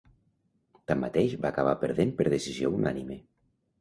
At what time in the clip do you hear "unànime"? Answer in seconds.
2.79-3.19